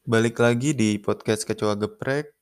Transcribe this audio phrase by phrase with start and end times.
[0.00, 2.32] Balik lagi di podcast Kecoa Geprek.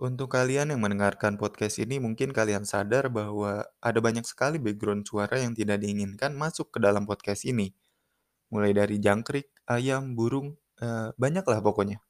[0.00, 5.44] Untuk kalian yang mendengarkan podcast ini, mungkin kalian sadar bahwa ada banyak sekali background suara
[5.44, 7.76] yang tidak diinginkan masuk ke dalam podcast ini.
[8.48, 12.00] Mulai dari jangkrik, ayam, burung, eh, banyaklah pokoknya.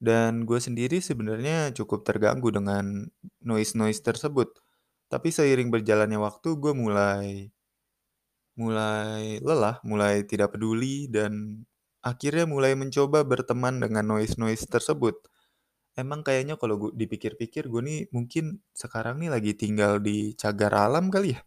[0.00, 3.04] Dan gue sendiri sebenarnya cukup terganggu dengan
[3.44, 4.48] noise-noise tersebut.
[5.12, 7.52] Tapi seiring berjalannya waktu, gue mulai
[8.56, 11.64] mulai lelah, mulai tidak peduli, dan
[12.02, 15.16] akhirnya mulai mencoba berteman dengan noise-noise tersebut.
[15.94, 21.08] Emang kayaknya kalau gue dipikir-pikir gue nih mungkin sekarang nih lagi tinggal di cagar alam
[21.12, 21.40] kali ya?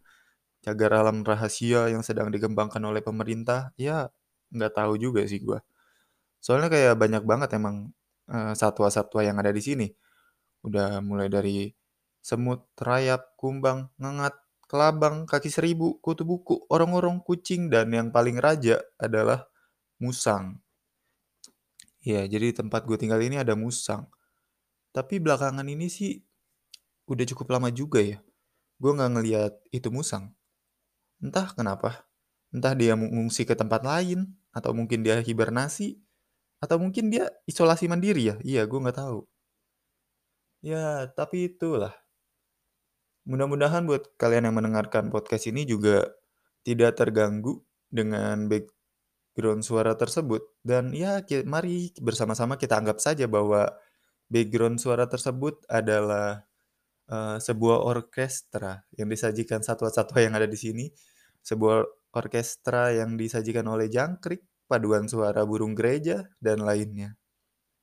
[0.64, 4.10] Cagar alam rahasia yang sedang dikembangkan oleh pemerintah, ya
[4.54, 5.58] nggak tahu juga sih gue.
[6.40, 7.92] Soalnya kayak banyak banget emang
[8.30, 9.88] eh, satwa-satwa yang ada di sini.
[10.66, 11.70] Udah mulai dari
[12.22, 14.34] semut, rayap, kumbang, ngengat,
[14.66, 19.46] kelabang, kaki seribu, kutu buku, orong-orong, kucing, dan yang paling raja adalah
[20.00, 20.60] musang.
[22.06, 24.06] Ya, jadi tempat gue tinggal ini ada musang.
[24.94, 26.22] Tapi belakangan ini sih
[27.10, 28.22] udah cukup lama juga ya.
[28.78, 30.32] Gue nggak ngeliat itu musang.
[31.18, 32.06] Entah kenapa.
[32.54, 36.00] Entah dia mengungsi ke tempat lain, atau mungkin dia hibernasi,
[36.62, 38.36] atau mungkin dia isolasi mandiri ya.
[38.40, 39.26] Iya, gue nggak tahu.
[40.64, 41.92] Ya, tapi itulah.
[43.26, 46.06] Mudah-mudahan buat kalian yang mendengarkan podcast ini juga
[46.62, 47.60] tidak terganggu
[47.90, 48.46] dengan
[49.36, 50.40] background suara tersebut.
[50.64, 53.68] Dan ya, mari bersama-sama kita anggap saja bahwa
[54.32, 56.48] background suara tersebut adalah
[57.12, 60.88] eh, sebuah orkestra yang disajikan satwa-satwa yang ada di sini.
[61.44, 61.84] Sebuah
[62.16, 67.20] orkestra yang disajikan oleh jangkrik, paduan suara burung gereja, dan lainnya.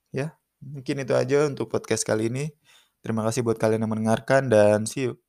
[0.09, 2.49] Ya, mungkin itu aja untuk podcast kali ini.
[3.05, 5.22] Terima kasih buat kalian yang mendengarkan dan see you.